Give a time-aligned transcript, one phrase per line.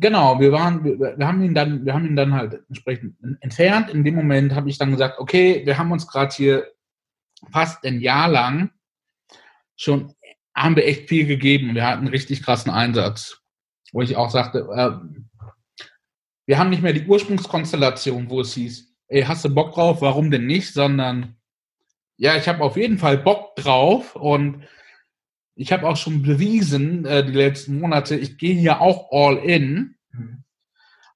[0.00, 3.90] Genau, wir waren, wir, wir, haben ihn dann, wir haben ihn dann halt entsprechend entfernt.
[3.90, 6.66] In dem Moment habe ich dann gesagt, okay, wir haben uns gerade hier
[7.50, 8.70] fast ein Jahr lang
[9.76, 10.14] schon,
[10.54, 11.74] haben wir echt viel gegeben.
[11.74, 13.42] Wir hatten einen richtig krassen Einsatz,
[13.92, 15.84] wo ich auch sagte, äh,
[16.46, 20.02] wir haben nicht mehr die Ursprungskonstellation, wo es hieß, ey, hast du Bock drauf?
[20.02, 20.72] Warum denn nicht?
[20.72, 21.36] Sondern,
[22.16, 24.64] ja, ich habe auf jeden Fall Bock drauf und
[25.54, 29.96] ich habe auch schon bewiesen, äh, die letzten Monate, ich gehe hier auch all in.
[30.10, 30.44] Mhm.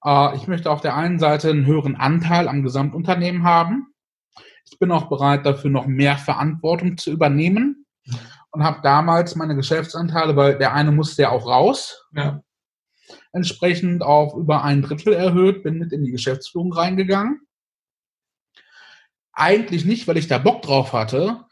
[0.04, 3.94] Äh, ich möchte auf der einen Seite einen höheren Anteil am Gesamtunternehmen haben.
[4.70, 8.16] Ich bin auch bereit, dafür noch mehr Verantwortung zu übernehmen mhm.
[8.50, 12.42] und habe damals meine Geschäftsanteile, weil der eine musste ja auch raus, ja.
[13.32, 17.40] entsprechend auf über ein Drittel erhöht, bin mit in die Geschäftsführung reingegangen.
[19.32, 21.45] Eigentlich nicht, weil ich da Bock drauf hatte,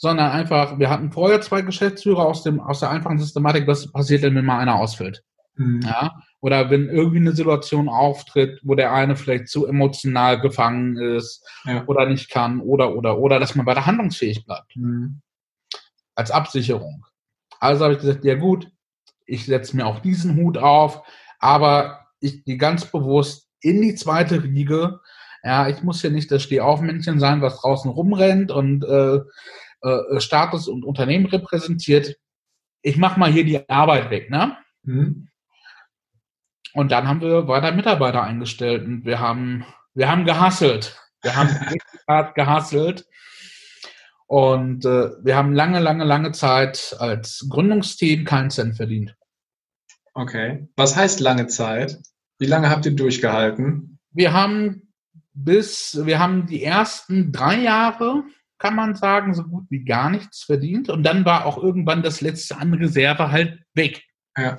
[0.00, 4.22] sondern einfach, wir hatten vorher zwei Geschäftsführer aus dem, aus der einfachen Systematik, was passiert
[4.22, 5.22] denn, wenn mal einer ausfällt?
[5.56, 5.82] Mhm.
[5.82, 11.46] Ja, oder wenn irgendwie eine Situation auftritt, wo der eine vielleicht zu emotional gefangen ist
[11.66, 11.84] ja.
[11.86, 14.74] oder nicht kann oder, oder, oder, dass man weiter handlungsfähig bleibt.
[14.74, 15.20] Mhm.
[16.14, 17.04] Als Absicherung.
[17.58, 18.68] Also habe ich gesagt, ja gut,
[19.26, 21.02] ich setze mir auch diesen Hut auf,
[21.40, 25.00] aber ich gehe ganz bewusst in die zweite Riege.
[25.44, 29.20] Ja, ich muss hier nicht das Stehaufmännchen sein, was draußen rumrennt und äh,
[29.82, 32.16] äh, Status und Unternehmen repräsentiert.
[32.82, 34.56] Ich mache mal hier die Arbeit weg, ne?
[34.82, 35.28] Mhm.
[36.72, 39.64] Und dann haben wir weiter Mitarbeiter eingestellt und wir haben,
[39.94, 40.96] wir haben gehasselt.
[41.22, 41.48] Wir haben
[42.08, 43.06] hart gehasselt.
[44.26, 49.16] Und äh, wir haben lange, lange, lange Zeit als Gründungsteam keinen Cent verdient.
[50.14, 50.68] Okay.
[50.76, 51.98] Was heißt lange Zeit?
[52.38, 53.98] Wie lange habt ihr durchgehalten?
[54.12, 54.92] Wir haben
[55.32, 58.22] bis, wir haben die ersten drei Jahre
[58.60, 60.90] kann man sagen, so gut wie gar nichts verdient.
[60.90, 64.04] Und dann war auch irgendwann das letzte an Reserve halt weg.
[64.36, 64.56] Ja.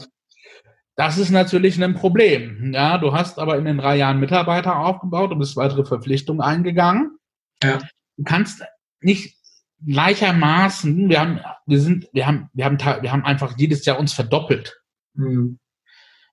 [0.96, 2.74] Das ist natürlich ein Problem.
[2.74, 7.18] Ja, du hast aber in den drei Jahren Mitarbeiter aufgebaut und bist weitere Verpflichtungen eingegangen.
[7.64, 7.80] Ja.
[8.18, 8.64] Du kannst
[9.00, 9.38] nicht
[9.86, 14.14] gleichermaßen, wir haben, wir sind, wir haben, wir haben, wir haben einfach jedes Jahr uns
[14.14, 14.82] verdoppelt.
[15.14, 15.60] Mhm.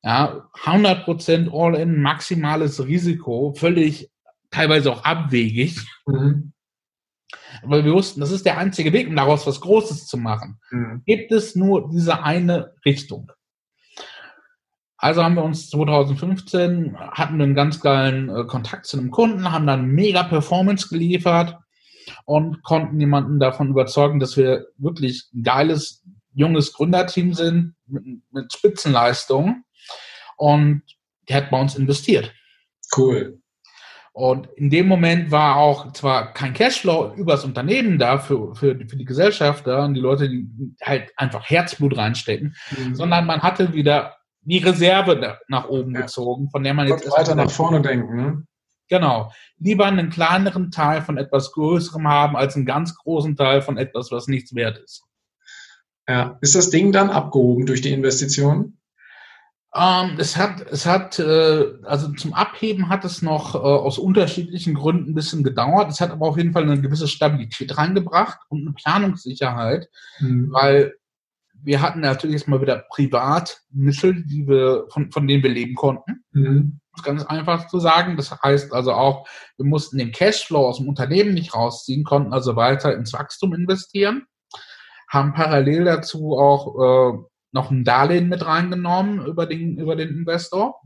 [0.03, 4.10] Ja, 100 Prozent All-in, maximales Risiko, völlig,
[4.50, 5.78] teilweise auch abwegig.
[6.06, 6.53] Mhm.
[7.62, 10.59] Aber wir wussten, das ist der einzige Weg, um daraus was Großes zu machen.
[10.71, 11.03] Mhm.
[11.06, 13.31] Gibt es nur diese eine Richtung.
[14.97, 19.53] Also haben wir uns 2015, hatten wir einen ganz geilen äh, Kontakt zu einem Kunden,
[19.53, 21.56] haben dann mega Performance geliefert
[22.25, 28.53] und konnten jemanden davon überzeugen, dass wir wirklich ein geiles, junges Gründerteam sind mit, mit
[28.53, 29.62] Spitzenleistung.
[30.37, 30.83] Und
[31.28, 32.33] der hat bei uns investiert.
[32.97, 33.41] Cool.
[34.18, 38.96] Und in dem Moment war auch zwar kein Cashflow übers Unternehmen da für, für, für
[38.96, 42.96] die Gesellschafter und die Leute, die halt einfach Herzblut reinstecken, mhm.
[42.96, 46.00] sondern man hatte wieder die Reserve nach oben ja.
[46.00, 48.16] gezogen, von der man jetzt weiter nach vorne denken.
[48.16, 48.42] Ne?
[48.88, 49.30] Genau.
[49.56, 54.10] Lieber einen kleineren Teil von etwas Größerem haben, als einen ganz großen Teil von etwas,
[54.10, 55.04] was nichts wert ist.
[56.08, 56.38] Ja.
[56.40, 58.78] Ist das Ding dann abgehoben durch die Investition?
[59.74, 64.74] Ähm, es hat, es hat, äh, also zum Abheben hat es noch äh, aus unterschiedlichen
[64.74, 65.90] Gründen ein bisschen gedauert.
[65.90, 69.88] Es hat aber auf jeden Fall eine gewisse Stabilität reingebracht und eine Planungssicherheit,
[70.20, 70.50] mhm.
[70.52, 70.94] weil
[71.62, 76.24] wir hatten natürlich jetzt mal wieder Privatmittel, die wir, von, von denen wir leben konnten.
[76.32, 76.80] Mhm.
[76.92, 78.16] Das ist ganz einfach zu sagen.
[78.16, 82.56] Das heißt also auch, wir mussten den Cashflow aus dem Unternehmen nicht rausziehen, konnten also
[82.56, 84.26] weiter ins Wachstum investieren,
[85.08, 87.18] haben parallel dazu auch äh,
[87.58, 90.80] noch ein Darlehen mit reingenommen über den, über den Investor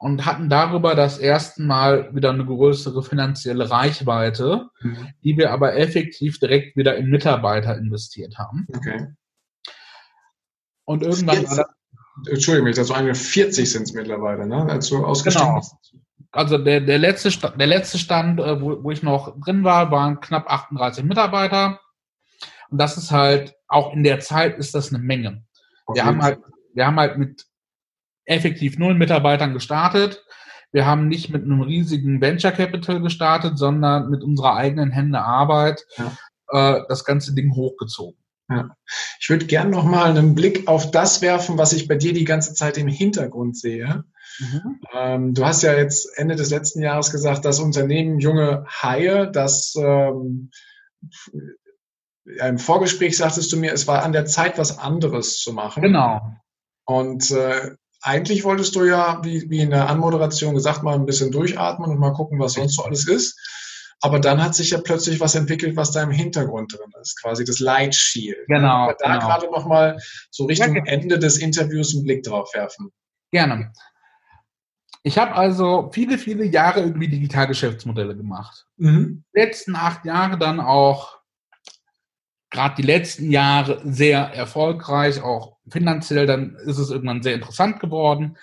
[0.00, 5.08] und hatten darüber das erste Mal wieder eine größere finanzielle Reichweite, mhm.
[5.22, 8.66] die wir aber effektiv direkt wieder in Mitarbeiter investiert haben.
[8.74, 9.06] Okay.
[10.84, 14.66] Und irgendwann 40, war das, Entschuldigung, ich dazu eine 40 sind es mittlerweile, ne?
[14.68, 15.62] Als du ausgestiegen genau.
[16.32, 20.20] Also der, der, letzte, der letzte Stand, äh, wo, wo ich noch drin war, waren
[20.20, 21.78] knapp 38 Mitarbeiter.
[22.70, 25.44] Und das ist halt, auch in der Zeit ist das eine Menge.
[25.94, 26.40] Wir haben halt,
[26.74, 27.46] wir haben halt mit
[28.24, 30.24] effektiv null Mitarbeitern gestartet.
[30.72, 35.84] Wir haben nicht mit einem riesigen Venture Capital gestartet, sondern mit unserer eigenen Hände Arbeit
[35.96, 36.76] ja.
[36.76, 38.18] äh, das ganze Ding hochgezogen.
[38.48, 38.76] Ja.
[39.20, 42.24] Ich würde gerne noch mal einen Blick auf das werfen, was ich bei dir die
[42.24, 44.04] ganze Zeit im Hintergrund sehe.
[44.38, 44.80] Mhm.
[44.94, 49.74] Ähm, du hast ja jetzt Ende des letzten Jahres gesagt, das Unternehmen Junge Haie, das
[49.76, 50.50] ähm,
[52.24, 55.82] im Vorgespräch sagtest du mir, es war an der Zeit, was anderes zu machen.
[55.82, 56.20] Genau.
[56.84, 61.30] Und äh, eigentlich wolltest du ja, wie, wie in der Anmoderation gesagt, mal ein bisschen
[61.30, 63.38] durchatmen und mal gucken, was sonst so alles ist.
[64.00, 67.44] Aber dann hat sich ja plötzlich was entwickelt, was da im Hintergrund drin ist, quasi
[67.44, 68.48] das Light Shield.
[68.48, 68.84] Genau.
[68.84, 69.26] Aber da genau.
[69.26, 69.96] gerade noch mal
[70.30, 72.90] so Richtung ja, Ende des Interviews einen Blick drauf werfen.
[73.30, 73.72] Gerne.
[75.04, 78.66] Ich habe also viele, viele Jahre irgendwie Digitalgeschäftsmodelle gemacht.
[78.76, 79.24] Mhm.
[79.32, 81.21] Letzten acht Jahre dann auch,
[82.52, 88.36] gerade die letzten Jahre sehr erfolgreich, auch finanziell, dann ist es irgendwann sehr interessant geworden,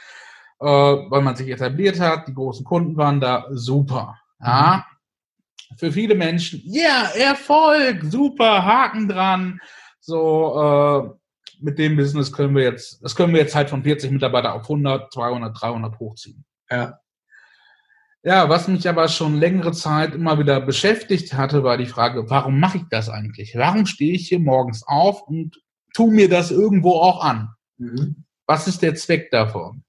[0.60, 4.20] äh, weil man sich etabliert hat, die großen Kunden waren da super.
[4.42, 4.86] Ja.
[5.70, 5.78] Mhm.
[5.78, 9.60] Für viele Menschen, ja, yeah, Erfolg, super, Haken dran.
[10.00, 11.20] So, äh,
[11.62, 14.64] mit dem Business können wir jetzt, das können wir jetzt halt von 40 Mitarbeiter auf
[14.64, 16.44] 100, 200, 300 hochziehen.
[16.72, 17.00] Ja.
[18.24, 22.60] Ja, was mich aber schon längere Zeit immer wieder beschäftigt hatte, war die Frage, warum
[22.60, 23.56] mache ich das eigentlich?
[23.56, 25.62] Warum stehe ich hier morgens auf und
[25.94, 27.50] tue mir das irgendwo auch an?
[27.78, 28.26] Mhm.
[28.46, 29.84] Was ist der Zweck davon?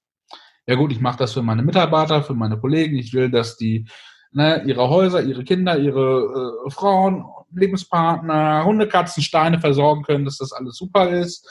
[0.67, 2.97] Ja gut, ich mache das für meine Mitarbeiter, für meine Kollegen.
[2.97, 3.88] Ich will, dass die
[4.31, 10.38] ne, ihre Häuser, ihre Kinder, ihre äh, Frauen, Lebenspartner, Hunde, Katzen, Steine versorgen können, dass
[10.38, 11.49] das alles super ist.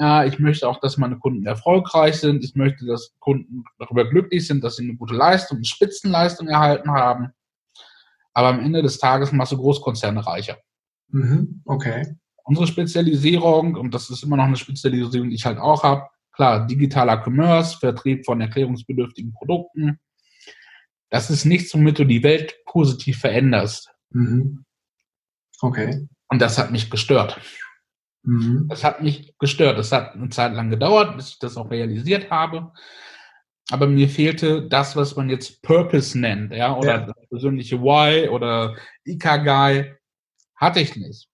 [0.00, 2.44] Äh, ich möchte auch, dass meine Kunden erfolgreich sind.
[2.44, 6.90] Ich möchte, dass Kunden darüber glücklich sind, dass sie eine gute Leistung, eine Spitzenleistung erhalten
[6.90, 7.32] haben.
[8.34, 10.58] Aber am Ende des Tages machst du Großkonzerne reicher.
[11.08, 12.16] Mhm, okay.
[12.44, 16.66] Unsere Spezialisierung, und das ist immer noch eine Spezialisierung, die ich halt auch habe, klar,
[16.66, 19.98] digitaler Commerce, Vertrieb von erklärungsbedürftigen Produkten.
[21.10, 23.90] Das ist nichts, womit du die Welt positiv veränderst.
[24.10, 24.64] Mhm.
[25.60, 26.06] Okay.
[26.28, 27.40] Und das hat mich gestört.
[28.28, 28.68] Mhm.
[28.68, 29.78] Das hat mich gestört.
[29.78, 32.72] Das hat eine Zeit lang gedauert, bis ich das auch realisiert habe.
[33.70, 37.06] Aber mir fehlte das, was man jetzt Purpose nennt, ja, oder ja.
[37.06, 39.96] das persönliche Why oder Ikagai,
[40.56, 41.28] hatte ich nicht.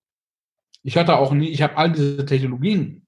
[0.82, 3.06] Ich hatte auch nie, ich habe all diese Technologien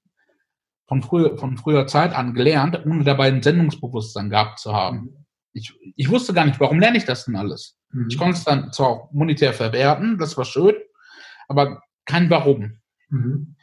[0.87, 4.97] von, früher, von früher Zeit an gelernt, ohne dabei ein Sendungsbewusstsein gehabt zu haben.
[4.97, 5.25] Mhm.
[5.53, 7.77] Ich, ich wusste gar nicht, warum lerne ich das denn alles?
[7.91, 8.07] Mhm.
[8.09, 10.75] Ich konnte es dann zwar auch monetär verwerten, das war schön,
[11.47, 12.79] aber kein Warum.
[13.09, 13.56] Mhm.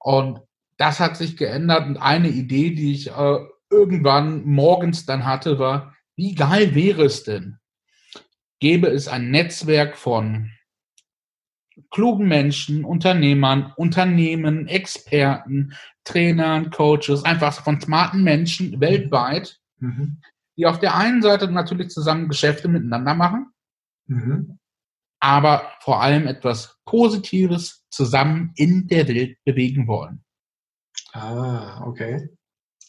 [0.00, 0.40] Und
[0.76, 1.86] das hat sich geändert.
[1.86, 3.38] Und eine Idee, die ich äh,
[3.70, 7.58] irgendwann morgens dann hatte, war, wie geil wäre es denn?
[8.58, 10.50] Gäbe es ein Netzwerk von
[11.90, 15.74] klugen Menschen, Unternehmern, Unternehmen, Experten,
[16.04, 20.20] Trainern, Coaches, einfach von smarten Menschen weltweit, mhm.
[20.56, 23.52] die auf der einen Seite natürlich zusammen Geschäfte miteinander machen,
[24.06, 24.58] mhm.
[25.20, 30.24] Aber vor allem etwas Positives zusammen in der Welt bewegen wollen.
[31.12, 32.30] Ah, okay.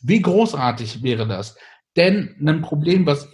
[0.01, 1.57] Wie großartig wäre das?
[1.95, 3.27] Denn ein Problem, was,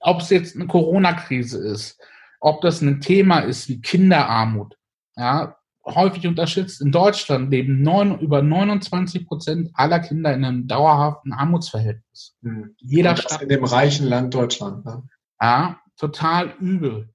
[0.00, 1.98] ob es jetzt eine Corona-Krise ist,
[2.40, 4.76] ob das ein Thema ist wie Kinderarmut,
[5.16, 5.56] ja,
[5.94, 6.80] häufig unterschätzt.
[6.80, 12.36] In Deutschland leben neun, über 29 Prozent aller Kinder in einem dauerhaften Armutsverhältnis.
[12.42, 12.74] Hm.
[12.78, 13.42] Jeder Stadt.
[13.42, 14.84] In dem reichen Land Deutschland.
[14.84, 15.02] Ne?
[15.40, 17.12] Ja, total übel.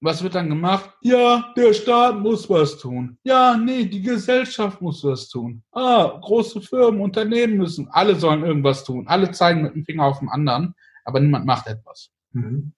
[0.00, 0.90] Was wird dann gemacht?
[1.00, 3.18] Ja, der Staat muss was tun.
[3.24, 5.62] Ja, nee, die Gesellschaft muss was tun.
[5.72, 7.88] Ah, große Firmen, Unternehmen müssen.
[7.90, 9.08] Alle sollen irgendwas tun.
[9.08, 12.10] Alle zeigen mit dem Finger auf den anderen, aber niemand macht etwas.
[12.32, 12.72] Mhm.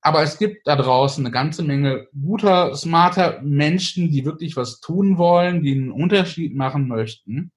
[0.00, 5.16] Aber es gibt da draußen eine ganze Menge guter, smarter Menschen, die wirklich was tun
[5.16, 7.52] wollen, die einen Unterschied machen möchten.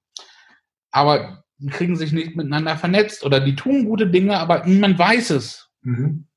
[0.92, 5.30] Aber die kriegen sich nicht miteinander vernetzt oder die tun gute Dinge, aber niemand weiß
[5.30, 5.70] es.
[5.82, 6.28] Mhm.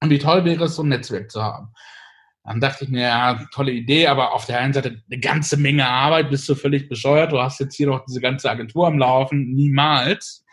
[0.00, 1.74] Und wie toll wäre es, so ein Netzwerk zu haben.
[2.48, 5.86] Dann dachte ich mir, ja, tolle Idee, aber auf der einen Seite eine ganze Menge
[5.86, 7.30] Arbeit, bist du völlig bescheuert.
[7.30, 10.46] Du hast jetzt hier noch diese ganze Agentur am Laufen, niemals.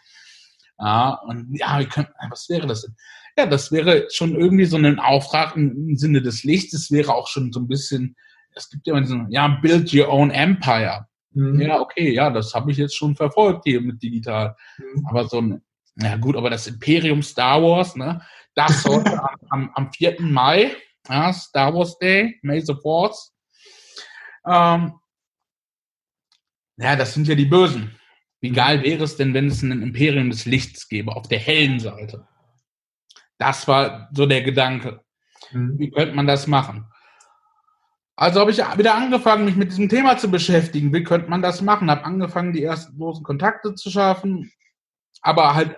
[0.77, 2.97] Ja, und ja, wir können, was wäre das denn?
[3.37, 6.73] Ja, das wäre schon irgendwie so ein Auftrag im Sinne des Lichts.
[6.73, 8.17] Es wäre auch schon so ein bisschen,
[8.55, 11.07] es gibt ja immer diesen, ja, build your own empire.
[11.31, 11.61] Mhm.
[11.61, 14.53] Ja, okay, ja, das habe ich jetzt schon verfolgt hier mit digital.
[14.77, 15.07] Mhm.
[15.07, 15.61] Aber so ein,
[15.95, 18.21] ja gut, aber das Imperium Star Wars, ne,
[18.53, 19.17] das sollte
[19.49, 20.17] am, am 4.
[20.19, 20.75] Mai
[21.09, 23.33] ja, Star Wars Day, May the Force.
[24.45, 24.93] Ähm,
[26.77, 27.99] ja, das sind ja die Bösen.
[28.41, 31.79] Wie geil wäre es denn, wenn es ein Imperium des Lichts gäbe, auf der hellen
[31.79, 32.27] Seite?
[33.37, 35.03] Das war so der Gedanke.
[35.51, 35.79] Mhm.
[35.79, 36.85] Wie könnte man das machen?
[38.17, 40.93] Also habe ich wieder angefangen, mich mit diesem Thema zu beschäftigen.
[40.93, 41.91] Wie könnte man das machen?
[41.91, 44.51] Habe angefangen, die ersten großen Kontakte zu schaffen,
[45.21, 45.75] aber halt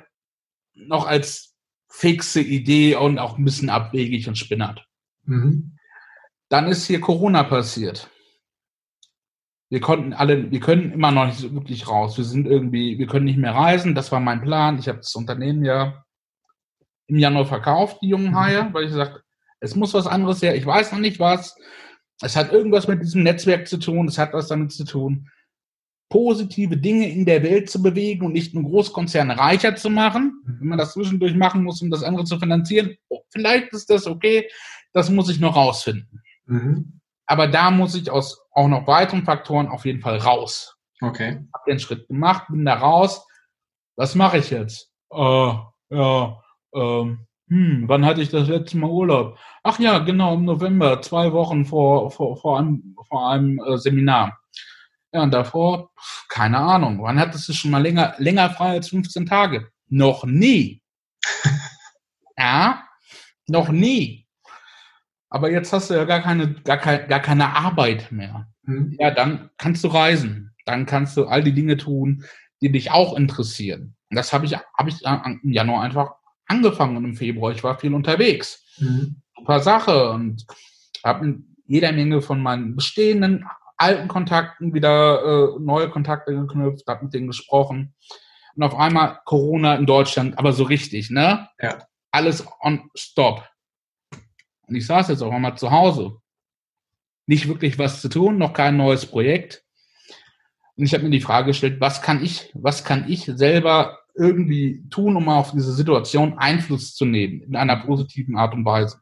[0.75, 1.55] noch als
[1.89, 4.87] fixe Idee und auch ein bisschen abwegig und spinnert.
[5.27, 5.77] Mhm.
[6.50, 8.10] Dann ist hier Corona passiert.
[9.69, 12.17] Wir konnten alle, wir können immer noch nicht so wirklich raus.
[12.17, 13.96] Wir sind irgendwie, wir können nicht mehr reisen.
[13.96, 14.79] Das war mein Plan.
[14.79, 16.05] Ich habe das Unternehmen ja
[17.07, 18.39] im Januar verkauft, die jungen mhm.
[18.39, 19.22] Haie, weil ich gesagt,
[19.60, 20.55] es muss was anderes her.
[20.55, 21.55] Ich weiß noch nicht was.
[22.22, 24.07] Es hat irgendwas mit diesem Netzwerk zu tun.
[24.07, 25.29] Es hat was damit zu tun,
[26.10, 30.41] positive Dinge in der Welt zu bewegen und nicht nur Großkonzerne reicher zu machen.
[30.46, 30.57] Mhm.
[30.60, 34.07] Wenn man das zwischendurch machen muss, um das andere zu finanzieren, oh, vielleicht ist das
[34.07, 34.48] okay.
[34.94, 36.24] Das muss ich noch rausfinden.
[36.46, 37.01] Mhm.
[37.25, 40.77] Aber da muss ich aus auch noch weiteren Faktoren auf jeden Fall raus.
[41.01, 41.46] Okay.
[41.53, 43.25] Hab den Schritt gemacht, bin da raus.
[43.96, 44.91] Was mache ich jetzt?
[45.12, 45.53] äh,
[45.89, 46.41] ja,
[46.74, 49.38] ähm, hm, wann hatte ich das letzte Mal Urlaub?
[49.63, 54.39] Ach ja, genau, im November, zwei Wochen vor, vor, vor einem, vor einem äh, Seminar.
[55.13, 55.91] Ja, und davor,
[56.27, 59.72] keine Ahnung, wann hattest du schon mal länger, länger frei als 15 Tage?
[59.88, 60.82] Noch nie.
[62.38, 62.84] ja,
[63.48, 64.26] noch nie.
[65.29, 68.48] Aber jetzt hast du ja gar keine, gar keine, gar keine Arbeit mehr.
[68.63, 68.96] Mhm.
[69.00, 70.53] Ja, dann kannst du reisen.
[70.65, 72.24] Dann kannst du all die Dinge tun,
[72.62, 73.96] die dich auch interessieren.
[74.10, 76.15] Und das habe ich, habe ich im Januar einfach
[76.48, 77.51] angefangen und im Februar.
[77.51, 78.63] Ich war viel unterwegs.
[78.77, 79.22] Mhm.
[79.36, 80.46] Super Sache und
[81.03, 83.46] habe jeder Menge von meinen bestehenden
[83.77, 87.93] alten Kontakten wieder äh, neue Kontakte geknüpft, habe mit denen gesprochen.
[88.55, 91.48] Und auf einmal Corona in Deutschland, aber so richtig, ne?
[91.62, 91.77] Ja.
[92.12, 93.48] Alles on stop.
[94.67, 96.17] Und ich saß jetzt auch einmal zu Hause.
[97.25, 99.63] Nicht wirklich was zu tun, noch kein neues Projekt.
[100.75, 104.88] Und ich habe mir die Frage gestellt, was kann ich, was kann ich selber irgendwie
[104.89, 109.01] tun, um auf diese Situation Einfluss zu nehmen, in einer positiven Art und Weise.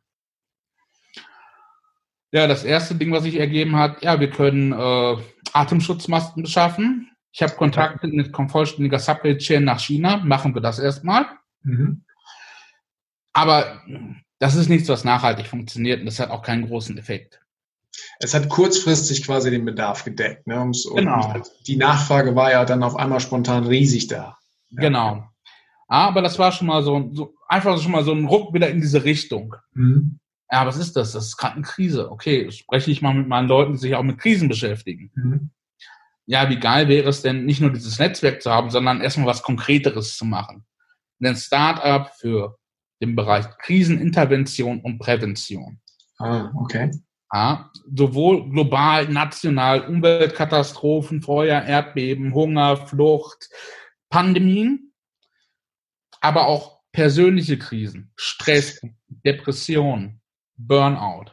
[2.31, 5.17] Ja, das erste Ding, was sich ergeben hat, ja, wir können äh,
[5.53, 7.09] Atemschutzmasken beschaffen.
[7.31, 10.17] Ich habe Kontakte mit vollständiger Supply Chain nach China.
[10.17, 11.27] Machen wir das erstmal.
[11.63, 12.05] Mhm.
[13.33, 13.81] Aber
[14.39, 17.41] das ist nichts, was nachhaltig funktioniert und das hat auch keinen großen Effekt.
[18.19, 20.47] Es hat kurzfristig quasi den Bedarf gedeckt.
[20.47, 20.59] Ne?
[20.59, 21.41] Und genau.
[21.65, 24.37] die Nachfrage war ja dann auf einmal spontan riesig da.
[24.69, 24.81] Ja.
[24.81, 25.29] Genau.
[25.87, 28.81] Aber das war schon mal so, so, einfach schon mal so ein Ruck wieder in
[28.81, 29.55] diese Richtung.
[29.73, 30.19] Mhm.
[30.51, 31.11] Ja, was ist das?
[31.11, 32.11] Das ist gerade eine Krise.
[32.11, 35.11] Okay, spreche ich mal mit meinen Leuten, die sich auch mit Krisen beschäftigen.
[35.15, 35.49] Mhm.
[36.25, 39.43] Ja, wie geil wäre es denn, nicht nur dieses Netzwerk zu haben, sondern erstmal was
[39.43, 40.65] Konkreteres zu machen.
[41.21, 42.57] Ein Startup für
[43.01, 45.79] den Bereich Krisenintervention und Prävention.
[46.17, 46.91] Ah, okay.
[47.33, 53.49] Ja, sowohl global, national, Umweltkatastrophen, Feuer, Erdbeben, Hunger, Flucht,
[54.09, 54.93] Pandemien,
[56.21, 60.21] aber auch persönliche Krisen, Stress, Depression,
[60.55, 61.31] Burnout.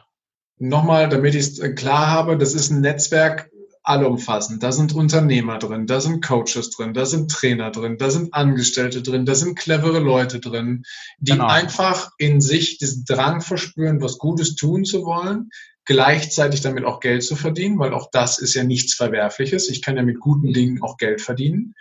[0.57, 3.49] Nochmal, damit ich es klar habe, das ist ein Netzwerk
[3.83, 4.63] allumfassend.
[4.63, 9.01] Da sind Unternehmer drin, da sind Coaches drin, da sind Trainer drin, da sind Angestellte
[9.01, 10.83] drin, da sind clevere Leute drin,
[11.19, 11.47] die genau.
[11.47, 15.49] einfach in sich diesen Drang verspüren, was Gutes tun zu wollen,
[15.85, 19.69] gleichzeitig damit auch Geld zu verdienen, weil auch das ist ja nichts Verwerfliches.
[19.69, 21.75] Ich kann ja mit guten Dingen auch Geld verdienen.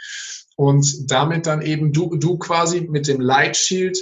[0.56, 3.98] Und damit dann eben du, du quasi mit dem Lightshield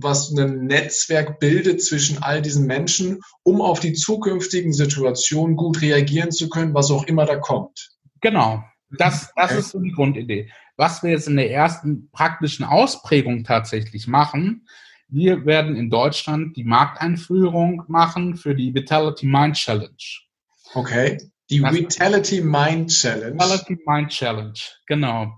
[0.00, 6.30] was ein Netzwerk bildet zwischen all diesen Menschen, um auf die zukünftigen Situationen gut reagieren
[6.30, 7.90] zu können, was auch immer da kommt.
[8.20, 8.62] Genau.
[8.90, 9.58] Das, das okay.
[9.58, 10.50] ist so die Grundidee.
[10.76, 14.66] Was wir jetzt in der ersten praktischen Ausprägung tatsächlich machen,
[15.08, 19.96] wir werden in Deutschland die Markteinführung machen für die Vitality Mind Challenge.
[20.74, 21.18] Okay.
[21.50, 23.32] Die das Vitality Mind Challenge.
[23.32, 25.32] Vitality Mind Challenge, genau.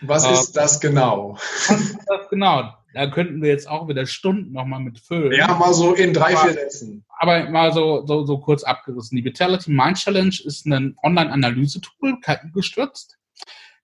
[0.00, 1.36] Was ist das genau?
[1.68, 2.72] Was ist das genau?
[2.96, 5.32] Da könnten wir jetzt auch wieder Stunden nochmal mit füllen.
[5.32, 7.04] Ja, mal so in drei, aber, vier Sätzen.
[7.18, 9.16] Aber mal so, so, so kurz abgerissen.
[9.16, 13.18] Die Vitality Mind Challenge ist ein Online-Analyse-Tool, KI gestürzt,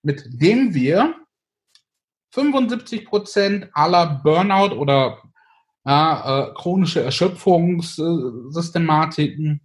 [0.01, 1.13] mit dem wir
[2.31, 5.21] 75 Prozent aller Burnout oder
[5.85, 9.61] ja, äh, chronische Erschöpfungssystematiken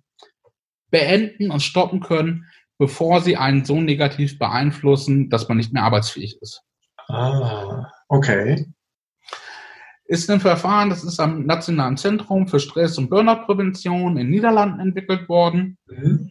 [0.91, 2.45] beenden und stoppen können,
[2.77, 6.65] bevor sie einen so negativ beeinflussen, dass man nicht mehr arbeitsfähig ist.
[7.09, 8.67] Ah, okay
[10.09, 15.29] ist ein Verfahren, das ist am Nationalen Zentrum für Stress- und Burnout-Prävention in Niederlanden entwickelt
[15.29, 15.77] worden.
[15.87, 16.31] Mhm.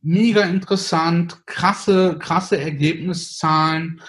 [0.00, 4.00] Mega interessant, krasse, krasse Ergebniszahlen,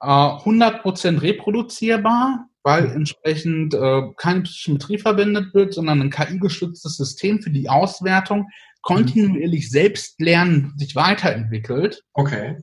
[0.00, 7.50] äh, 100% reproduzierbar, weil entsprechend äh, keine Psychometrie verwendet wird, sondern ein KI-gestütztes System für
[7.50, 8.48] die Auswertung
[8.80, 12.02] kontinuierlich selbst lernen, sich weiterentwickelt.
[12.14, 12.56] Okay.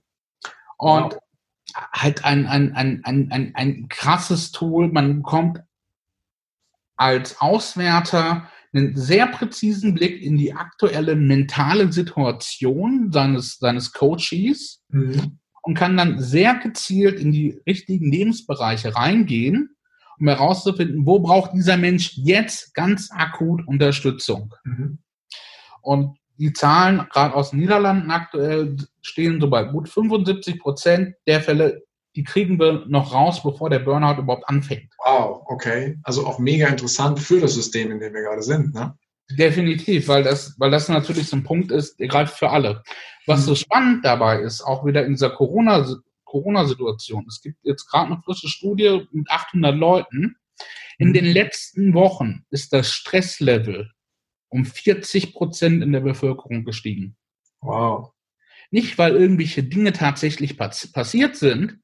[0.78, 1.23] Und wow
[1.74, 4.92] halt ein, ein, ein, ein, ein, ein krasses Tool.
[4.92, 5.60] Man bekommt
[6.96, 15.40] als Auswerter einen sehr präzisen Blick in die aktuelle mentale Situation seines, seines Coaches mhm.
[15.62, 19.76] und kann dann sehr gezielt in die richtigen Lebensbereiche reingehen,
[20.20, 24.54] um herauszufinden, wo braucht dieser Mensch jetzt ganz akut Unterstützung.
[24.64, 25.00] Mhm.
[25.82, 31.40] Und die Zahlen gerade aus den Niederlanden aktuell stehen so bei gut 75 Prozent der
[31.40, 31.84] Fälle,
[32.18, 34.92] die kriegen wir noch raus, bevor der Burnout überhaupt anfängt.
[35.06, 35.98] Wow, okay.
[36.04, 38.94] Also auch mega interessant für das System, in dem wir gerade sind, ne?
[39.32, 42.84] Definitiv, weil das, weil das natürlich so ein Punkt ist, der greift für alle.
[43.26, 43.46] Was mhm.
[43.46, 45.88] so spannend dabei ist, auch wieder in dieser Corona,
[46.26, 47.26] Corona-Situation.
[47.30, 50.36] Es gibt jetzt gerade eine frische Studie mit 800 Leuten.
[50.98, 51.14] In mhm.
[51.14, 53.90] den letzten Wochen ist das Stresslevel
[54.54, 57.16] um 40 Prozent in der Bevölkerung gestiegen.
[57.62, 58.12] Wow.
[58.70, 61.80] Nicht, weil irgendwelche Dinge tatsächlich passiert sind,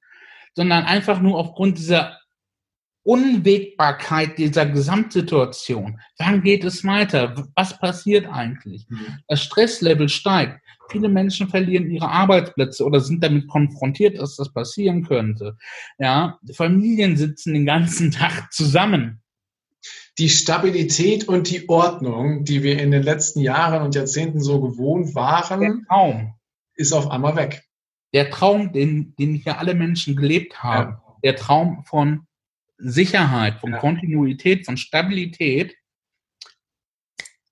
[0.54, 2.20] sondern einfach nur aufgrund dieser
[3.04, 6.00] Unwägbarkeit dieser Gesamtsituation.
[6.20, 7.48] Wann geht es weiter?
[7.56, 8.86] Was passiert eigentlich?
[8.90, 9.20] Mhm.
[9.28, 10.60] Das Stresslevel steigt.
[10.92, 15.58] Viele Menschen verlieren ihre Arbeitsplätze oder sind damit konfrontiert, dass das passieren könnte.
[15.98, 19.22] Ja, Familien sitzen den ganzen Tag zusammen.
[20.20, 25.16] Die Stabilität und die Ordnung, die wir in den letzten Jahren und Jahrzehnten so gewohnt
[25.16, 25.62] waren,
[26.76, 27.64] ist auf einmal weg.
[28.14, 31.16] Der Traum, den, den hier alle Menschen gelebt haben, ja.
[31.24, 32.28] der Traum von
[32.78, 33.78] Sicherheit, von ja.
[33.78, 35.76] Kontinuität, von Stabilität,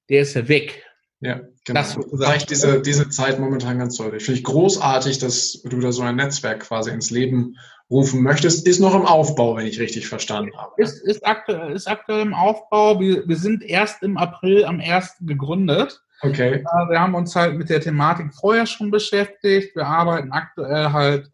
[0.09, 0.86] der ist weg.
[1.19, 1.79] Ja, genau.
[1.81, 4.23] Das zeigt diese, diese Zeit momentan ganz deutlich.
[4.23, 7.55] Finde ich großartig, dass du da so ein Netzwerk quasi ins Leben
[7.89, 8.67] rufen möchtest.
[8.67, 10.73] Ist noch im Aufbau, wenn ich richtig verstanden habe.
[10.77, 12.99] Ist, ist, aktuell, ist aktuell im Aufbau.
[12.99, 15.17] Wir, wir sind erst im April am 1.
[15.21, 16.01] gegründet.
[16.21, 16.55] Okay.
[16.55, 19.75] Äh, wir haben uns halt mit der Thematik vorher schon beschäftigt.
[19.75, 21.31] Wir arbeiten aktuell halt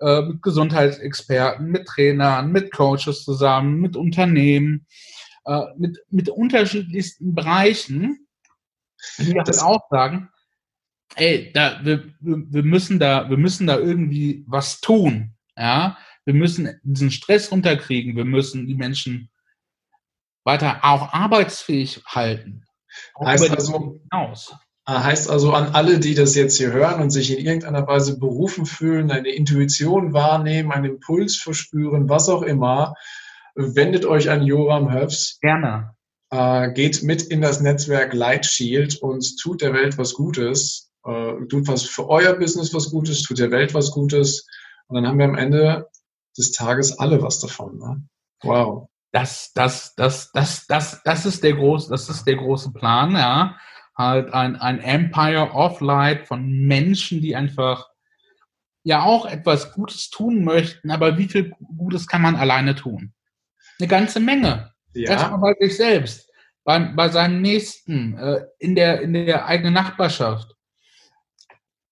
[0.00, 4.86] äh, mit Gesundheitsexperten, mit Trainern, mit Coaches zusammen, mit Unternehmen,
[5.44, 8.26] äh, mit, mit unterschiedlichsten Bereichen
[9.18, 10.30] ich das auch sagen,
[11.16, 15.34] ey, da, wir, wir müssen da, wir müssen da irgendwie was tun.
[15.56, 18.16] Ja, wir müssen diesen Stress runterkriegen.
[18.16, 19.30] Wir müssen die Menschen
[20.44, 22.64] weiter auch arbeitsfähig halten.
[23.22, 24.54] Heißt also, hinaus.
[24.84, 28.18] Ah, heißt also an alle, die das jetzt hier hören und sich in irgendeiner Weise
[28.18, 32.94] berufen fühlen, eine Intuition wahrnehmen, einen Impuls verspüren, was auch immer,
[33.54, 35.38] wendet euch an Joram Höfs.
[35.40, 35.94] Gerne
[36.32, 41.34] äh, geht mit in das Netzwerk Light Shield und tut der Welt was Gutes, äh,
[41.48, 44.46] tut was für euer Business was Gutes, tut der Welt was Gutes
[44.88, 45.86] und dann haben wir am Ende
[46.36, 47.78] des Tages alle was davon.
[47.78, 48.02] Ne?
[48.42, 48.88] Wow.
[49.12, 53.58] Das, das, das, das, das, das ist der große, das ist der große Plan, ja.
[53.94, 57.88] Halt ein, ein Empire of Light von Menschen, die einfach
[58.84, 63.12] ja auch etwas Gutes tun möchten, aber wie viel Gutes kann man alleine tun?
[63.78, 64.71] Eine ganze Menge.
[64.94, 65.10] Ja.
[65.10, 66.30] Erstmal bei sich selbst,
[66.64, 70.54] bei, bei seinem Nächsten, äh, in, der, in der eigenen Nachbarschaft.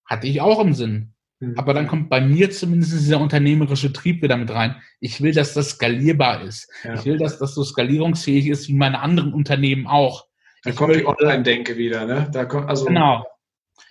[0.04, 1.14] Hatte ich auch im Sinn.
[1.40, 1.58] Mhm.
[1.58, 4.76] Aber dann kommt bei mir zumindest dieser unternehmerische Trieb wieder mit rein.
[5.00, 6.70] Ich will, dass das skalierbar ist.
[6.84, 6.94] Ja.
[6.94, 10.26] Ich will, dass das so skalierungsfähig ist wie meine anderen Unternehmen auch.
[10.62, 12.28] Da ich kommt möchte, die Online-Denke wieder, ne?
[12.32, 13.24] Da kommt also genau.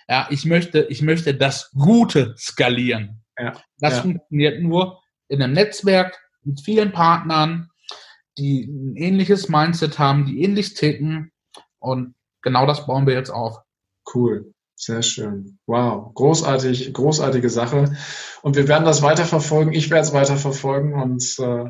[0.08, 3.22] Ja, ich möchte, ich möchte das Gute skalieren.
[3.38, 3.54] Ja.
[3.78, 4.02] Das ja.
[4.02, 7.69] funktioniert nur in einem Netzwerk mit vielen Partnern,
[8.38, 11.32] die ein ähnliches Mindset haben, die ähnlich ticken.
[11.78, 13.58] Und genau das bauen wir jetzt auf.
[14.12, 14.52] Cool.
[14.76, 15.58] Sehr schön.
[15.66, 16.14] Wow.
[16.14, 17.96] Großartig, großartige Sache.
[18.42, 19.74] Und wir werden das weiterverfolgen.
[19.74, 21.66] Ich werde es weiterverfolgen und äh,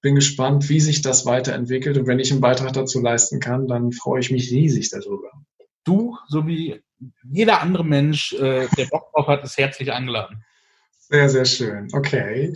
[0.00, 1.98] bin gespannt, wie sich das weiterentwickelt.
[1.98, 5.30] Und wenn ich einen Beitrag dazu leisten kann, dann freue ich mich riesig darüber.
[5.82, 6.82] Du sowie
[7.24, 10.44] jeder andere Mensch, äh, der Bock drauf hat, ist herzlich eingeladen.
[11.08, 11.88] Sehr, sehr schön.
[11.92, 12.52] Okay.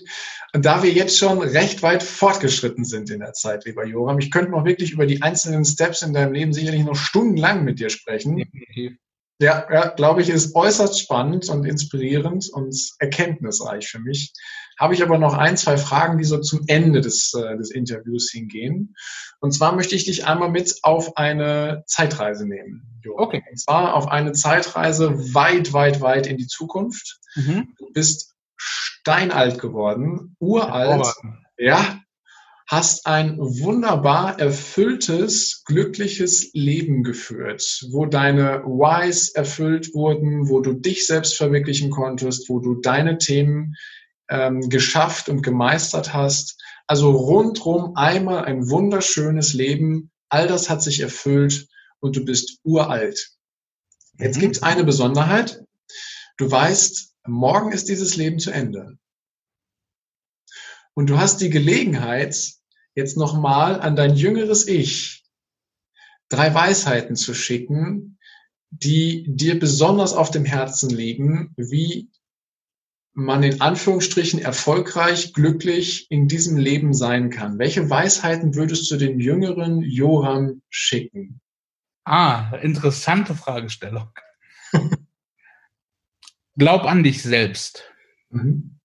[0.53, 4.31] Und da wir jetzt schon recht weit fortgeschritten sind in der Zeit, lieber Joram, ich
[4.31, 7.91] könnte noch wirklich über die einzelnen Steps in deinem Leben sicherlich noch stundenlang mit dir
[7.91, 8.37] sprechen.
[8.37, 8.99] Definitiv.
[9.41, 14.33] Ja, ja glaube ich, ist äußerst spannend und inspirierend und erkenntnisreich für mich.
[14.79, 18.31] Habe ich aber noch ein, zwei Fragen, die so zum Ende des, äh, des Interviews
[18.33, 18.97] hingehen.
[19.39, 23.01] Und zwar möchte ich dich einmal mit auf eine Zeitreise nehmen.
[23.03, 23.29] Joram.
[23.29, 23.45] Okay.
[23.49, 27.21] Und zwar auf eine Zeitreise weit, weit, weit in die Zukunft.
[27.37, 27.75] Mhm.
[27.79, 31.07] Du bist steinalt geworden, uralt,
[31.57, 32.01] ja,
[32.66, 41.07] hast ein wunderbar erfülltes, glückliches Leben geführt, wo deine Whys erfüllt wurden, wo du dich
[41.07, 43.75] selbst verwirklichen konntest, wo du deine Themen
[44.29, 46.62] ähm, geschafft und gemeistert hast.
[46.87, 50.11] Also rundrum einmal ein wunderschönes Leben.
[50.29, 51.66] All das hat sich erfüllt
[51.99, 53.31] und du bist uralt.
[54.18, 54.40] Jetzt mhm.
[54.42, 55.61] gibt es eine Besonderheit.
[56.37, 58.99] Du weißt, morgen ist dieses Leben zu Ende.
[60.95, 62.37] Und du hast die Gelegenheit,
[62.95, 65.25] jetzt nochmal an dein jüngeres Ich
[66.29, 68.19] drei Weisheiten zu schicken,
[68.71, 72.11] die dir besonders auf dem Herzen liegen, wie
[73.12, 77.59] man in Anführungsstrichen erfolgreich, glücklich in diesem Leben sein kann.
[77.59, 81.40] Welche Weisheiten würdest du dem jüngeren Joram schicken?
[82.05, 84.09] Ah, interessante Fragestellung.
[86.61, 87.90] Glaub an dich selbst.
[88.29, 88.79] Mhm.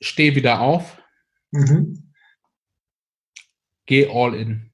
[0.00, 0.96] Steh wieder auf.
[1.50, 2.14] Mhm.
[3.84, 4.72] Geh all in.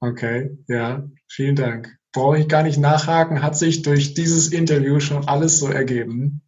[0.00, 1.96] Okay, ja, vielen Dank.
[2.12, 6.42] Brauche ich gar nicht nachhaken, hat sich durch dieses Interview schon alles so ergeben.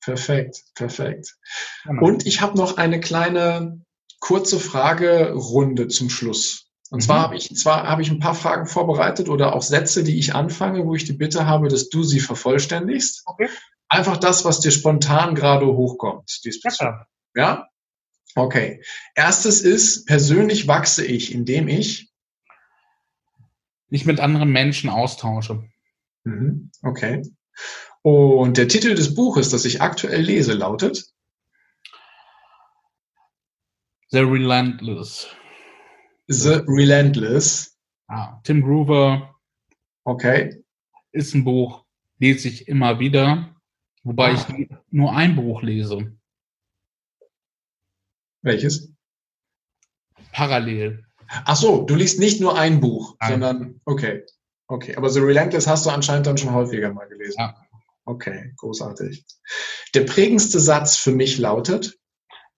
[0.00, 1.36] Perfekt, perfekt.
[1.84, 2.04] Genau.
[2.04, 3.80] Und ich habe noch eine kleine
[4.18, 6.63] kurze Fragerunde zum Schluss.
[6.94, 7.22] Und zwar mhm.
[7.22, 10.86] habe ich, zwar habe ich ein paar Fragen vorbereitet oder auch Sätze, die ich anfange,
[10.86, 13.22] wo ich die Bitte habe, dass du sie vervollständigst.
[13.26, 13.48] Okay.
[13.88, 16.40] Einfach das, was dir spontan gerade hochkommt.
[16.78, 17.66] Ja, ja?
[18.36, 18.80] Okay.
[19.16, 22.12] Erstes ist, persönlich wachse ich, indem ich
[23.88, 25.64] mich mit anderen Menschen austausche.
[26.22, 26.70] Mhm.
[26.80, 27.22] Okay.
[28.02, 31.06] Und der Titel des Buches, das ich aktuell lese, lautet
[34.10, 35.26] The Relentless.
[36.26, 37.76] The Relentless.
[38.08, 39.34] Ah, Tim Groover.
[40.04, 40.62] Okay.
[41.12, 41.84] Ist ein Buch,
[42.18, 43.54] lese ich immer wieder,
[44.02, 44.34] wobei ah.
[44.34, 46.16] ich nur ein Buch lese.
[48.42, 48.92] Welches?
[50.32, 51.04] Parallel.
[51.28, 53.30] Ach so, du liest nicht nur ein Buch, Nein.
[53.30, 54.24] sondern okay.
[54.66, 57.36] Okay, aber The Relentless hast du anscheinend dann schon häufiger mal gelesen.
[57.38, 57.54] Ja.
[58.06, 59.24] Okay, großartig.
[59.94, 61.98] Der prägendste Satz für mich lautet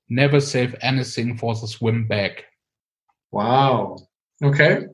[0.08, 2.46] Never save anything for the swim back.
[3.30, 4.08] Wow.
[4.40, 4.88] Okay.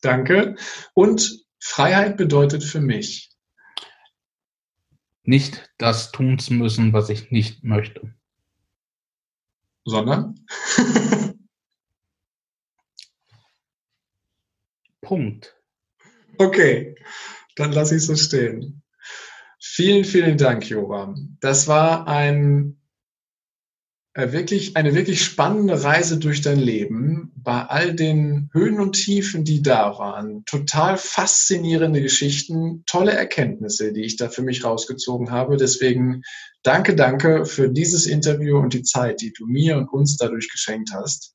[0.00, 0.56] Danke.
[0.94, 3.30] Und Freiheit bedeutet für mich
[5.22, 8.14] nicht das tun zu müssen, was ich nicht möchte.
[9.84, 10.34] Sondern?
[15.02, 15.54] Punkt.
[16.38, 16.94] Okay,
[17.56, 18.82] dann lasse ich es so stehen.
[19.60, 21.36] Vielen, vielen Dank, Joram.
[21.40, 22.77] Das war ein,
[24.32, 27.32] wirklich, eine wirklich spannende Reise durch dein Leben.
[27.36, 30.44] Bei all den Höhen und Tiefen, die da waren.
[30.44, 35.56] Total faszinierende Geschichten, tolle Erkenntnisse, die ich da für mich rausgezogen habe.
[35.56, 36.22] Deswegen
[36.62, 40.90] danke, danke für dieses Interview und die Zeit, die du mir und uns dadurch geschenkt
[40.92, 41.34] hast.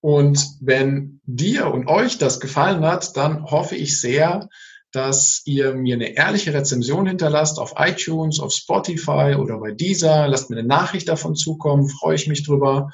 [0.00, 4.48] Und wenn dir und euch das gefallen hat, dann hoffe ich sehr,
[4.92, 10.26] dass ihr mir eine ehrliche Rezension hinterlasst auf iTunes, auf Spotify oder bei Deezer.
[10.28, 12.90] Lasst mir eine Nachricht davon zukommen, freue ich mich drüber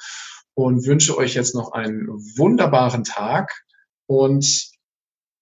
[0.53, 2.07] und wünsche euch jetzt noch einen
[2.37, 3.63] wunderbaren Tag
[4.05, 4.71] und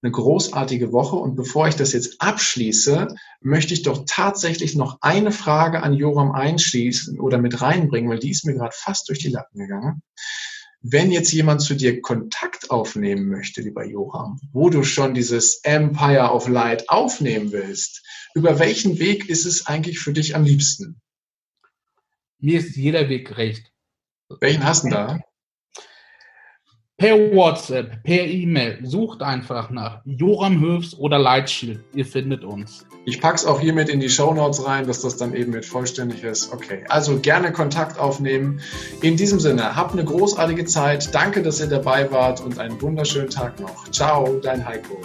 [0.02, 1.16] eine großartige Woche.
[1.16, 3.08] Und bevor ich das jetzt abschließe,
[3.42, 8.32] möchte ich doch tatsächlich noch eine Frage an Joram einschließen oder mit reinbringen, weil die
[8.32, 10.02] ist mir gerade fast durch die Lappen gegangen.
[10.88, 16.32] Wenn jetzt jemand zu dir Kontakt aufnehmen möchte, lieber Johann, wo du schon dieses Empire
[16.32, 21.02] of Light aufnehmen willst, über welchen Weg ist es eigentlich für dich am liebsten?
[22.38, 23.72] Mir ist jeder Weg recht.
[24.40, 25.20] Welchen hast du da?
[26.98, 31.82] Per WhatsApp, per E-Mail, sucht einfach nach Joram Höfs oder Lightshield.
[31.94, 32.86] Ihr findet uns.
[33.04, 35.66] Ich packe es auch hiermit in die Show Notes rein, dass das dann eben mit
[35.66, 36.54] vollständig ist.
[36.54, 38.62] Okay, also gerne Kontakt aufnehmen.
[39.02, 41.14] In diesem Sinne, habt eine großartige Zeit.
[41.14, 43.92] Danke, dass ihr dabei wart und einen wunderschönen Tag noch.
[43.92, 44.98] Ciao, dein Heiko.